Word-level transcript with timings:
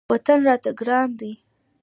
وطن 0.11 0.39
راته 0.47 0.71
ګران 0.79 1.09
دی. 1.19 1.31